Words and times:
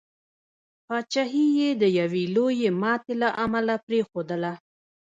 پاچهي 0.87 1.45
یې 1.59 1.69
د 1.81 1.83
یوي 1.99 2.23
لويي 2.35 2.69
ماتي 2.81 3.13
له 3.21 3.29
امله 3.43 3.75
پرېښودله. 3.85 4.53